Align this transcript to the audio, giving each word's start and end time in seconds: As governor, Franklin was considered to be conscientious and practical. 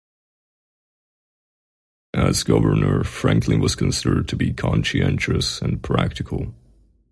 As 2.11 2.41
governor, 2.41 3.03
Franklin 3.03 3.59
was 3.59 3.75
considered 3.75 4.27
to 4.29 4.35
be 4.35 4.51
conscientious 4.51 5.61
and 5.61 5.83
practical. 5.83 6.55